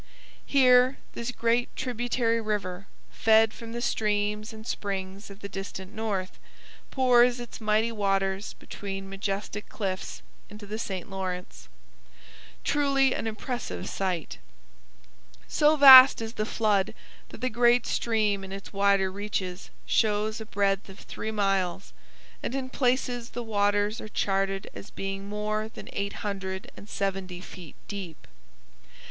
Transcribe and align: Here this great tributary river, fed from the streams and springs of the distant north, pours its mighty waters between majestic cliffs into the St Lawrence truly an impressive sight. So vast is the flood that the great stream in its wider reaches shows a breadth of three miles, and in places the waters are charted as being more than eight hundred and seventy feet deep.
Here 0.47 0.97
this 1.13 1.31
great 1.31 1.69
tributary 1.75 2.41
river, 2.41 2.87
fed 3.11 3.53
from 3.53 3.71
the 3.71 3.83
streams 3.83 4.51
and 4.51 4.65
springs 4.65 5.29
of 5.29 5.41
the 5.41 5.47
distant 5.47 5.93
north, 5.93 6.39
pours 6.89 7.39
its 7.39 7.61
mighty 7.61 7.91
waters 7.91 8.53
between 8.53 9.07
majestic 9.11 9.69
cliffs 9.69 10.23
into 10.49 10.65
the 10.65 10.79
St 10.79 11.07
Lawrence 11.07 11.69
truly 12.63 13.13
an 13.13 13.27
impressive 13.27 13.87
sight. 13.87 14.39
So 15.47 15.75
vast 15.75 16.19
is 16.19 16.33
the 16.33 16.47
flood 16.47 16.95
that 17.29 17.41
the 17.41 17.49
great 17.51 17.85
stream 17.85 18.43
in 18.43 18.51
its 18.51 18.73
wider 18.73 19.11
reaches 19.11 19.69
shows 19.85 20.41
a 20.41 20.47
breadth 20.47 20.89
of 20.89 20.97
three 20.97 21.29
miles, 21.29 21.93
and 22.41 22.55
in 22.55 22.69
places 22.71 23.29
the 23.29 23.43
waters 23.43 24.01
are 24.01 24.09
charted 24.09 24.67
as 24.73 24.89
being 24.89 25.29
more 25.29 25.69
than 25.69 25.87
eight 25.93 26.25
hundred 26.25 26.71
and 26.75 26.89
seventy 26.89 27.39
feet 27.39 27.75
deep. 27.87 28.25